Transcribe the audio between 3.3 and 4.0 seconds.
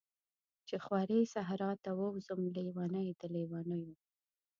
لیونیو